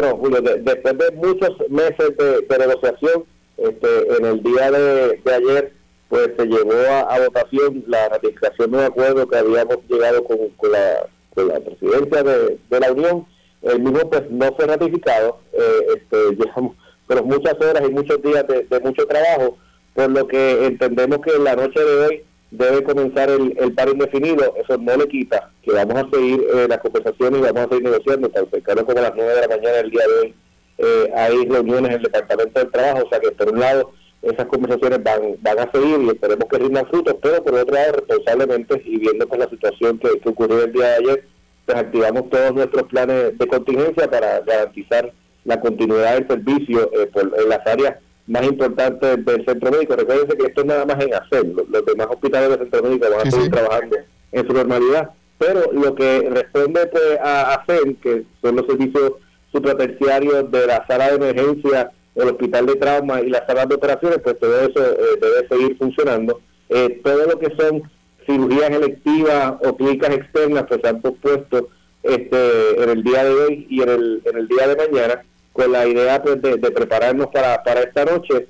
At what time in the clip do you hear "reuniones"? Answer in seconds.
31.44-31.90